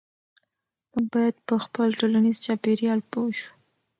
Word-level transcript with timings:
موږ 0.91 1.05
باید 1.13 1.35
په 1.47 1.55
خپل 1.63 1.87
ټولنیز 1.99 2.37
چاپیریال 2.45 2.99
پوه 3.11 3.31
شو. 3.37 3.51